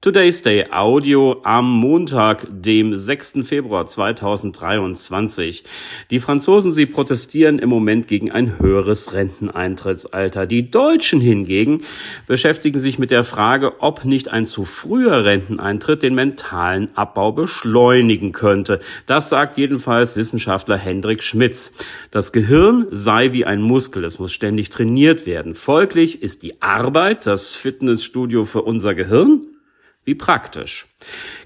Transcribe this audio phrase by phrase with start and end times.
[0.00, 3.40] Today's Day Audio am Montag, dem 6.
[3.42, 5.64] Februar 2023.
[6.12, 10.46] Die Franzosen, sie protestieren im Moment gegen ein höheres Renteneintrittsalter.
[10.46, 11.82] Die Deutschen hingegen
[12.28, 18.30] beschäftigen sich mit der Frage, ob nicht ein zu früher Renteneintritt den mentalen Abbau beschleunigen
[18.30, 18.78] könnte.
[19.06, 21.72] Das sagt jedenfalls Wissenschaftler Hendrik Schmitz.
[22.12, 25.56] Das Gehirn sei wie ein Muskel, es muss ständig trainiert werden.
[25.56, 29.47] Folglich ist die Arbeit das Fitnessstudio für unser Gehirn
[30.08, 30.86] wie praktisch.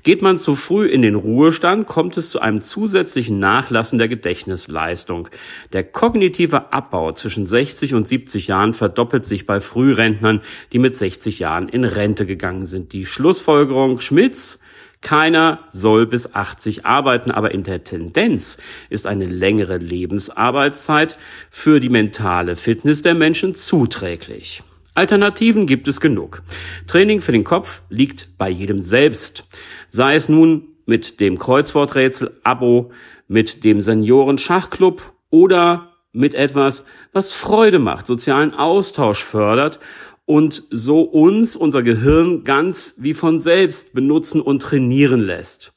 [0.05, 5.29] Geht man zu früh in den Ruhestand, kommt es zu einem zusätzlichen Nachlassen der Gedächtnisleistung.
[5.73, 11.41] Der kognitive Abbau zwischen 60 und 70 Jahren verdoppelt sich bei Frührentnern, die mit 60
[11.41, 12.93] Jahren in Rente gegangen sind.
[12.93, 14.61] Die Schlussfolgerung Schmitz
[15.01, 18.59] keiner soll bis 80 arbeiten, aber in der Tendenz
[18.91, 21.19] ist eine längere Lebensarbeitszeit
[21.51, 24.63] für die mentale Fitness der Menschen zuträglich.
[24.95, 26.43] Alternativen gibt es genug.
[26.87, 29.45] Training für den Kopf liegt bei jedem selbst.
[29.89, 32.91] Sei es nun mit dem Kreuzworträtsel, Abo,
[33.27, 39.81] mit dem Senioren-Schachclub oder mit etwas, was Freude macht, sozialen Austausch fördert
[40.27, 45.73] und so uns, unser Gehirn ganz wie von selbst benutzen und trainieren lässt.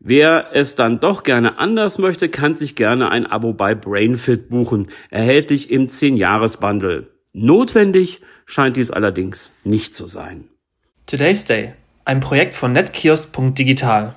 [0.00, 4.88] Wer es dann doch gerne anders möchte, kann sich gerne ein Abo bei BrainFit buchen,
[5.10, 7.06] erhältlich im 10-Jahres-Bundle.
[7.32, 10.48] Notwendig scheint dies allerdings nicht zu sein.
[11.06, 14.14] Today's Day, ein Projekt von netkiosk.digital.